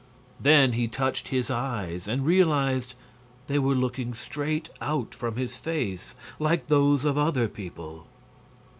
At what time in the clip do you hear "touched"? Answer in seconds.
0.87-1.27